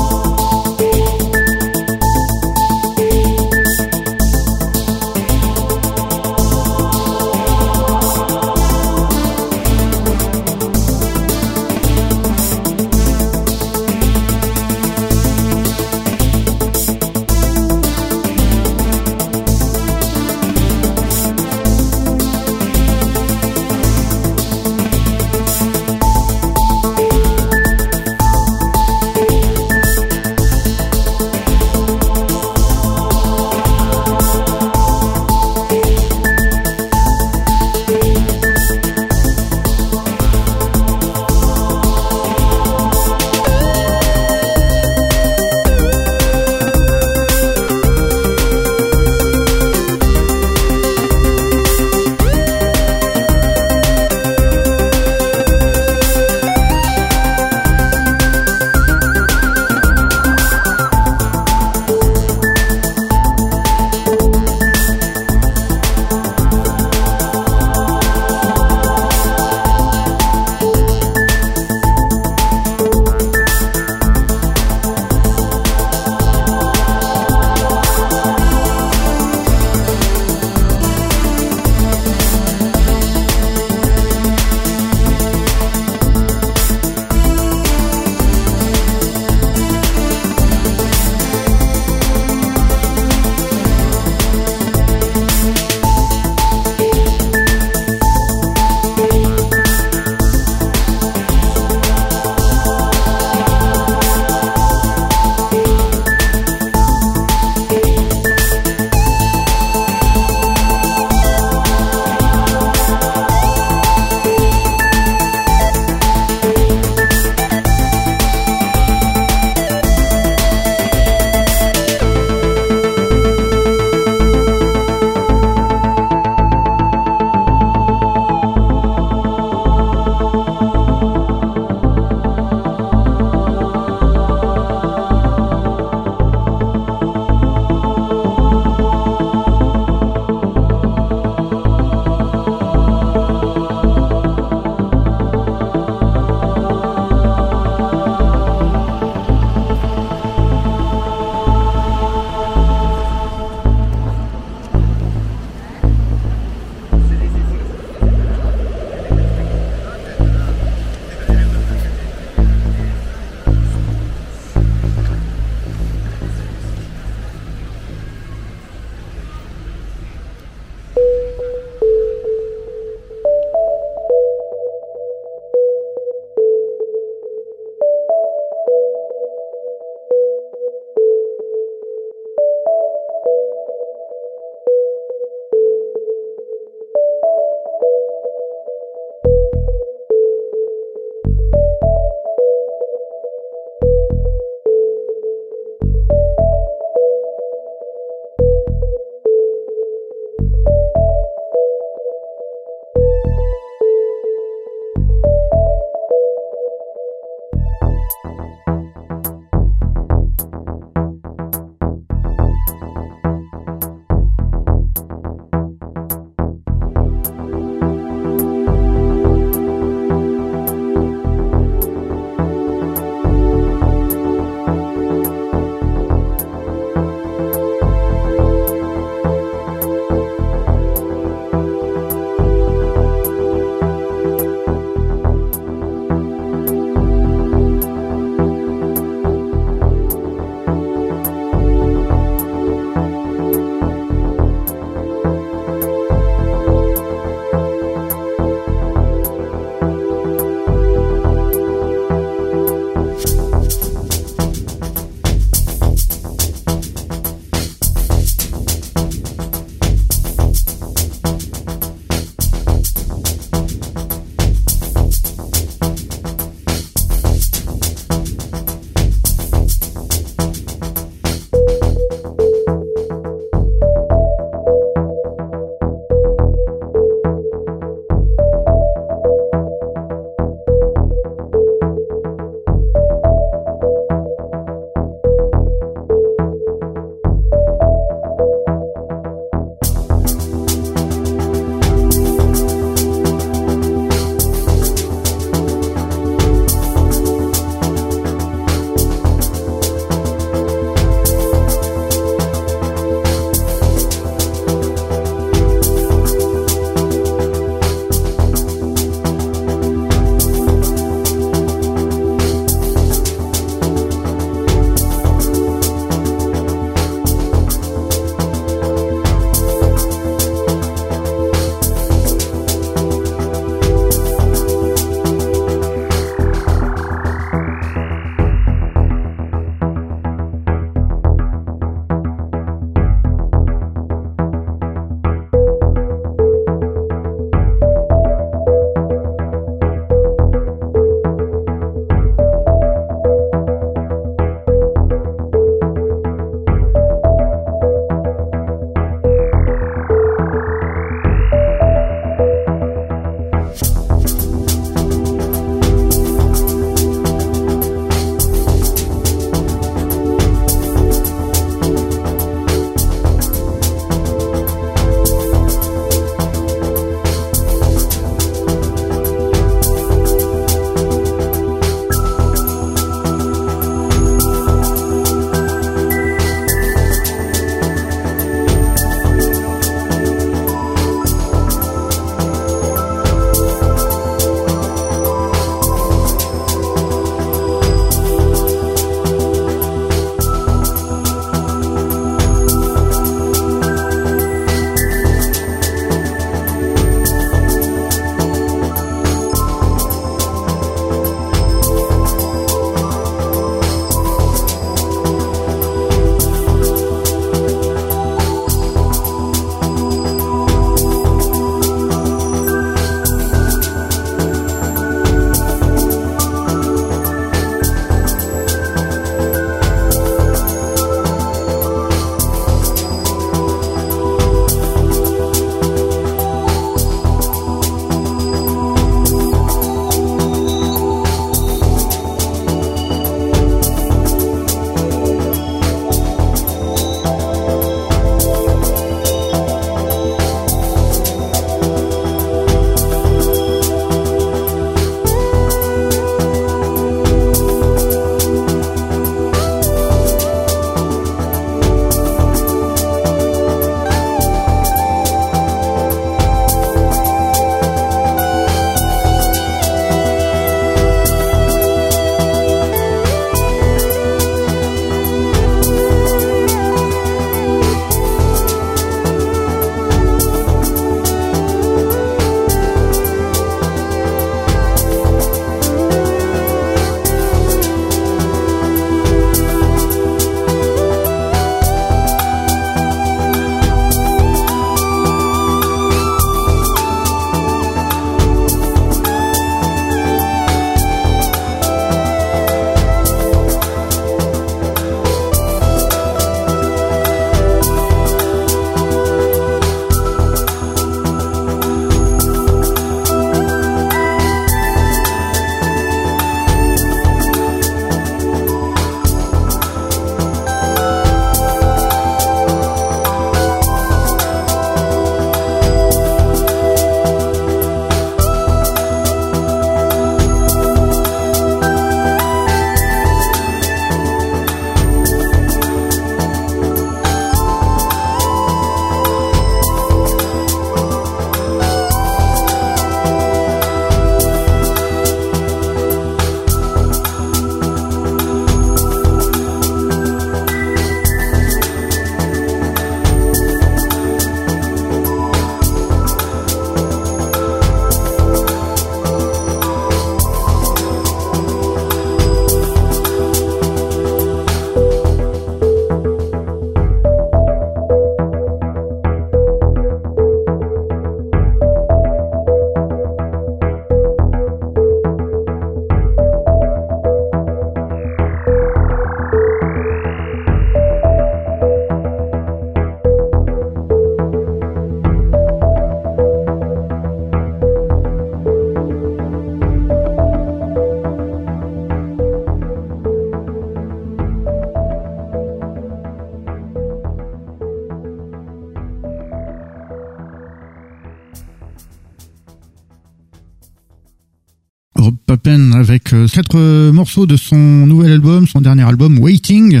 [596.46, 600.00] Quatre euh, morceaux de son nouvel album, son dernier album Waiting.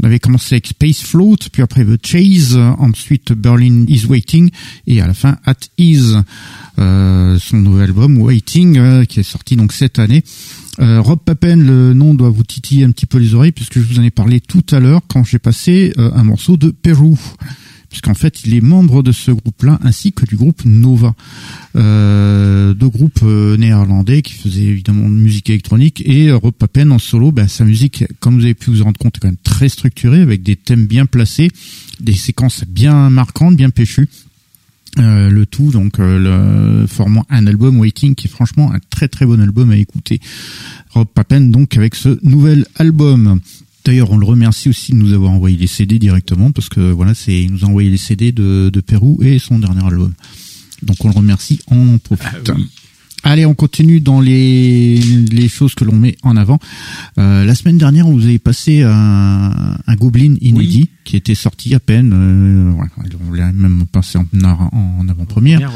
[0.00, 4.50] On avait commencé avec Space Float, puis après The Chase, ensuite Berlin is Waiting
[4.86, 6.22] et à la fin At Ease.
[6.78, 10.22] Euh, son nouvel album Waiting qui est sorti donc cette année.
[10.78, 14.00] Rob Papen, le nom doit vous titiller un petit peu les oreilles puisque je vous
[14.00, 17.16] en ai parlé tout à l'heure quand j'ai passé un morceau de Pérou
[17.94, 21.12] puisqu'en fait il est membre de ce groupe-là ainsi que du groupe Nova, euh,
[21.74, 26.98] deux groupes euh, néerlandais qui faisaient évidemment de musique électronique et euh, Rob Papen en
[26.98, 29.36] solo, ben, sa musique, comme vous avez pu vous en rendre compte, est quand même
[29.42, 31.50] très structurée avec des thèmes bien placés,
[32.00, 34.08] des séquences bien marquantes, bien péchues.
[35.00, 39.26] Euh, le tout donc le formant un album Waiting qui est franchement un très très
[39.26, 40.20] bon album à écouter.
[40.90, 43.40] Rob Papen donc avec ce nouvel album.
[43.84, 47.12] D'ailleurs, on le remercie aussi de nous avoir envoyé les CD directement parce que voilà,
[47.12, 50.12] c'est il nous a envoyé les CD de, de Pérou et son dernier album.
[50.84, 52.50] Donc on le remercie, en profite.
[52.50, 52.54] Ah
[53.26, 56.58] Allez, on continue dans les, les choses que l'on met en avant.
[57.16, 61.74] Euh, la semaine dernière, on vous avait passé un, un Goblin inédit qui était sorti
[61.74, 62.12] à peine.
[62.12, 62.84] Euh,
[63.26, 65.72] on l'a même passé en, en avant-première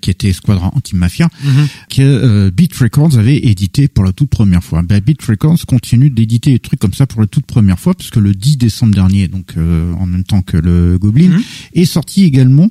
[0.00, 1.66] qui était Squadron Anti-Mafia, mhm.
[1.90, 4.80] que euh, Beat Records avait édité pour la toute première fois.
[4.82, 8.16] Ben, Beat Records continue d'éditer des trucs comme ça pour la toute première fois, puisque
[8.16, 11.42] le 10 décembre dernier, donc en même temps que le Goblin, mhm.
[11.74, 12.70] est sorti également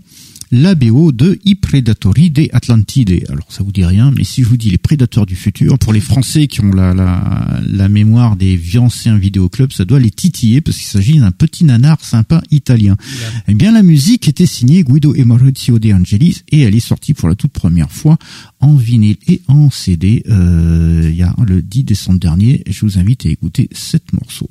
[0.52, 3.26] la BO de I Predatori de Atlantide.
[3.30, 5.94] Alors ça vous dit rien, mais si je vous dis les prédateurs du futur, pour
[5.94, 10.12] les Français qui ont la, la, la mémoire des vieux anciens vidéoclubs, ça doit les
[10.12, 12.96] titiller parce qu'il s'agit d'un petit nanar sympa italien.
[13.48, 17.14] Eh bien la musique était signée Guido e Maurizio De Angelis et elle est sortie
[17.14, 18.18] pour la toute première fois
[18.60, 22.64] en vinyle et en CD euh, il y a le 10 décembre dernier.
[22.68, 24.50] Je vous invite à écouter sept morceaux.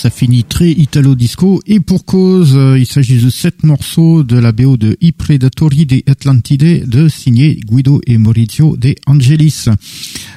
[0.00, 4.50] Ça finit très italo-disco et pour cause, euh, il s'agit de sept morceaux de la
[4.50, 9.66] BO de I Predatori de Atlantide de signé Guido et Maurizio de Angelis.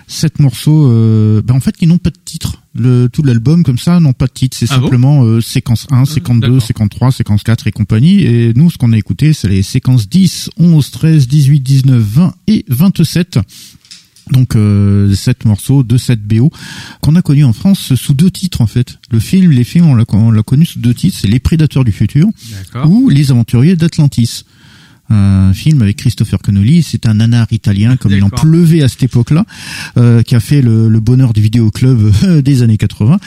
[0.05, 2.61] Sept morceaux, euh, ben en fait, qui n'ont pas de titre.
[2.75, 6.03] Le, tout l'album comme ça n'ont pas de titre, c'est Ah simplement euh, séquence 1,
[6.03, 6.61] séquence 2, d'accord.
[6.61, 8.21] séquence 3, séquence 4 et compagnie.
[8.23, 12.35] Et nous, ce qu'on a écouté, c'est les séquences 10, 11, 13, 18, 19, 20
[12.47, 13.39] et 27.
[14.31, 16.49] Donc euh, sept morceaux de cette BO
[17.01, 18.99] qu'on a connu en France sous deux titres en fait.
[19.11, 21.83] Le film, les films, on l'a on l'a connu sous deux titres, c'est Les Prédateurs
[21.83, 22.27] du futur
[22.85, 24.45] ou Les Aventuriers d'Atlantis.
[25.15, 29.03] Un film avec Christopher Connolly, c'est un nanar italien comme il en pleuvait à cette
[29.03, 29.45] époque-là,
[29.97, 33.19] euh, qui a fait le, le bonheur du vidéoclub euh, des années 80,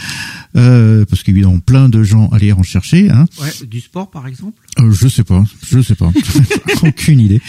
[0.57, 3.11] euh, parce qu'évidemment plein de gens allaient en chercher.
[3.11, 3.27] Hein.
[3.41, 4.59] Ouais, du sport par exemple?
[4.81, 6.11] Euh, je sais pas, je sais pas,
[6.83, 7.41] aucune idée.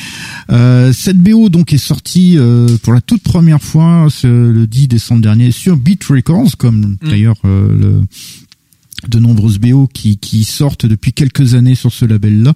[0.52, 4.88] Euh, cette BO donc est sortie euh, pour la toute première fois ce- le 10
[4.88, 8.04] décembre dernier sur Beat Records, comme d'ailleurs euh, le-
[9.08, 12.54] de nombreuses BO qui, sortent depuis quelques années sur ce label-là.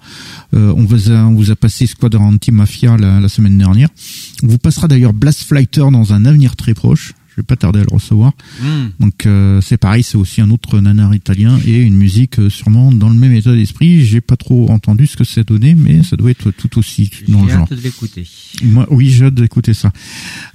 [0.53, 3.89] Euh, on, vous a, on vous a passé Squadron Anti-Mafia la, la semaine dernière.
[4.43, 7.13] On vous passera d'ailleurs Blast Fighter dans un avenir très proche.
[7.31, 8.33] Je vais pas tarder à le recevoir.
[8.61, 8.89] Hmm.
[8.99, 12.91] Donc euh, c'est pareil, c'est aussi un autre nanar italien et une musique euh, sûrement
[12.91, 14.03] dans le même état d'esprit.
[14.03, 17.41] J'ai pas trop entendu ce que ça donnait, mais ça doit être tout aussi dans
[17.43, 17.63] le J'ai genre.
[17.63, 18.27] hâte de l'écouter.
[18.63, 19.93] Moi, oui, j'ai hâte d'écouter ça.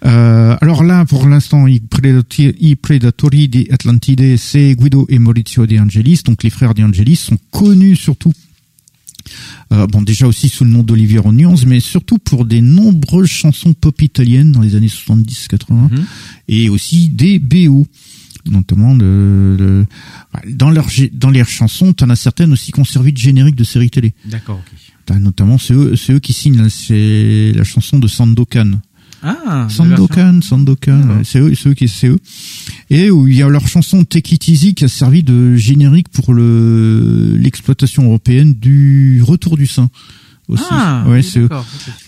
[0.04, 1.80] Euh, alors là, pour l'instant, I
[2.76, 6.20] Predatori di Atlantide, c'est Guido et Maurizio De Angelis.
[6.26, 8.32] Donc les frères De Angelis sont connus surtout
[9.72, 13.74] euh, bon, déjà aussi sous le nom d'Olivier Rognons, mais surtout pour des nombreuses chansons
[13.74, 16.04] pop italiennes dans les années 70-80 Mhm.
[16.48, 17.86] et aussi des BO
[18.48, 23.56] notamment dans leurs dans leurs chansons, t'en as certaines aussi qui ont servi de générique
[23.56, 24.14] de séries télé.
[24.24, 24.78] D'accord, ok.
[25.04, 28.80] T'as notamment c'est eux, eux qui signent la, c'est la chanson de Sandokan.
[29.22, 32.18] Ah, Sandokan, Sandokan, c'est eux, c'est eux qui c'est eux.
[32.90, 36.08] Et où il y a leur chanson Take It Easy qui a servi de générique
[36.10, 39.90] pour le l'exploitation européenne du Retour du Saint
[40.48, 40.62] aussi.
[40.70, 41.48] Ah, ouais, oui, c'est eux.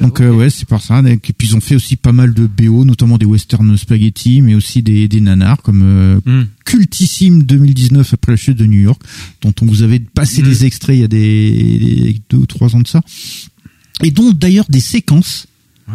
[0.01, 1.01] Donc euh, ouais, c'est par ça.
[1.01, 4.55] Et puis ils ont fait aussi pas mal de BO, notamment des western spaghetti, mais
[4.55, 6.45] aussi des, des nanars comme euh, Hmm.
[6.65, 9.01] cultissime 2019 après la chute de New York,
[9.43, 10.45] dont on vous avait passé Mm.
[10.45, 13.01] des extraits il y a des, des deux ou trois ans de ça,
[14.05, 15.47] et dont d'ailleurs des séquences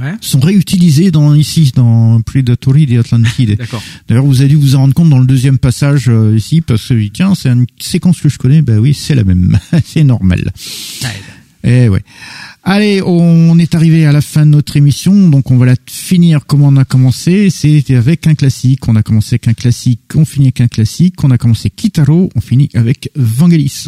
[0.01, 3.61] Ouais, sont réutilisées dans ici dans Predatory des Atlantide.
[4.07, 6.88] D'ailleurs, vous avez dû vous en rendre compte dans le deuxième passage euh, ici, parce
[6.88, 8.63] que tiens, c'est une séquence que je connais.
[8.63, 10.51] Ben oui, c'est la même, c'est normal.
[11.03, 11.11] Aide.
[11.63, 12.03] Eh ouais.
[12.63, 16.45] Allez, on est arrivé à la fin de notre émission, donc on va la finir
[16.45, 17.49] comme on a commencé.
[17.49, 18.88] C'était avec un classique.
[18.88, 21.23] On a commencé avec un classique, on finit avec un classique.
[21.23, 23.88] On a commencé Kitaro, on finit avec Vangelis.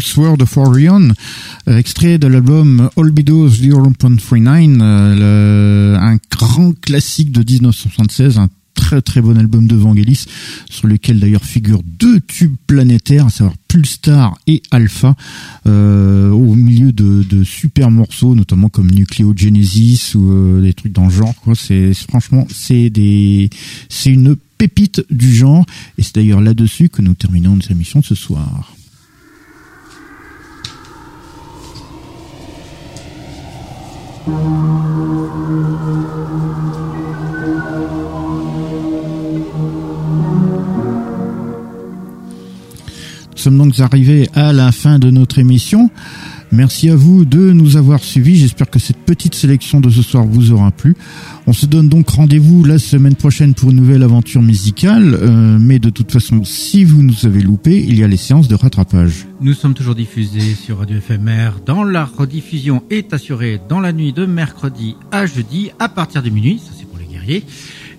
[0.00, 1.12] Sword of Orion,
[1.66, 9.66] extrait de l'album Olbidos 0.39, un grand classique de 1976, un très très bon album
[9.66, 10.26] de Vangelis,
[10.68, 15.14] sur lequel d'ailleurs figurent deux tubes planétaires, à savoir Pulstar et Alpha,
[15.66, 21.04] euh, au milieu de, de, super morceaux, notamment comme Nucleogenesis ou euh, des trucs dans
[21.04, 21.34] le genre.
[21.34, 22.90] Franchement c'est
[23.88, 25.64] c'est une pépite du genre,
[25.98, 28.74] et c'est d'ailleurs là-dessus que nous terminons notre émission ce soir.
[43.40, 45.88] Nous sommes donc arrivés à la fin de notre émission.
[46.52, 48.34] Merci à vous de nous avoir suivis.
[48.36, 50.96] J'espère que cette petite sélection de ce soir vous aura plu.
[51.46, 55.14] On se donne donc rendez-vous la semaine prochaine pour une nouvelle aventure musicale.
[55.14, 58.48] Euh, mais de toute façon, si vous nous avez loupé, il y a les séances
[58.48, 59.28] de rattrapage.
[59.40, 61.60] Nous sommes toujours diffusés sur Radio FMR.
[61.64, 66.30] Dans la rediffusion est assurée dans la nuit de mercredi à jeudi à partir de
[66.30, 66.58] minuit.
[66.58, 67.44] Ça c'est pour les guerriers.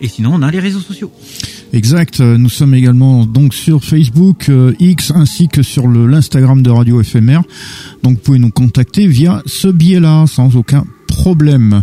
[0.00, 1.10] Et sinon, on a les réseaux sociaux.
[1.72, 2.20] Exact.
[2.20, 7.40] Nous sommes également donc sur Facebook, euh, X, ainsi que sur l'Instagram de Radio FMR.
[8.02, 11.82] Donc vous pouvez nous contacter via ce biais-là, sans aucun problème.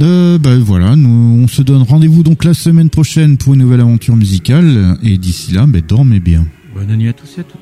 [0.00, 3.80] Euh, ben voilà, nous, on se donne rendez-vous donc la semaine prochaine pour une nouvelle
[3.80, 4.96] aventure musicale.
[5.02, 6.46] Et d'ici là, ben, dormez bien.
[6.74, 7.58] Bonne nuit à tous et à toutes.